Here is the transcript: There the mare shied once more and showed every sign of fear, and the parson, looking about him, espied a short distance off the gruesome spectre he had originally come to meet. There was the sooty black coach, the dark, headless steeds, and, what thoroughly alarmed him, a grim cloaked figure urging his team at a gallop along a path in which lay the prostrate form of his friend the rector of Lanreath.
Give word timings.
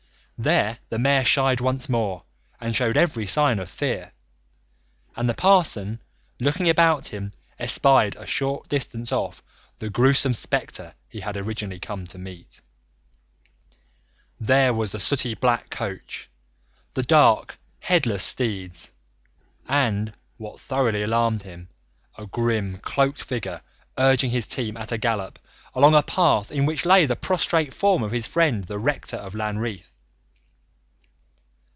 There 0.39 0.79
the 0.89 0.97
mare 0.97 1.23
shied 1.23 1.61
once 1.61 1.87
more 1.87 2.23
and 2.59 2.75
showed 2.75 2.97
every 2.97 3.27
sign 3.27 3.59
of 3.59 3.69
fear, 3.69 4.11
and 5.15 5.29
the 5.29 5.35
parson, 5.35 6.01
looking 6.39 6.67
about 6.67 7.09
him, 7.09 7.31
espied 7.59 8.15
a 8.15 8.25
short 8.25 8.67
distance 8.67 9.11
off 9.11 9.43
the 9.77 9.91
gruesome 9.91 10.33
spectre 10.33 10.95
he 11.07 11.19
had 11.19 11.37
originally 11.37 11.79
come 11.79 12.07
to 12.07 12.17
meet. 12.17 12.59
There 14.39 14.73
was 14.73 14.91
the 14.93 14.99
sooty 14.99 15.35
black 15.35 15.69
coach, 15.69 16.27
the 16.93 17.03
dark, 17.03 17.59
headless 17.79 18.23
steeds, 18.23 18.89
and, 19.67 20.11
what 20.37 20.59
thoroughly 20.59 21.03
alarmed 21.03 21.43
him, 21.43 21.69
a 22.17 22.25
grim 22.25 22.79
cloaked 22.79 23.21
figure 23.21 23.61
urging 23.95 24.31
his 24.31 24.47
team 24.47 24.75
at 24.75 24.91
a 24.91 24.97
gallop 24.97 25.37
along 25.75 25.93
a 25.93 26.01
path 26.01 26.51
in 26.51 26.65
which 26.65 26.83
lay 26.83 27.05
the 27.05 27.15
prostrate 27.15 27.75
form 27.75 28.01
of 28.01 28.09
his 28.09 28.25
friend 28.25 28.63
the 28.63 28.79
rector 28.79 29.17
of 29.17 29.35
Lanreath. 29.35 29.89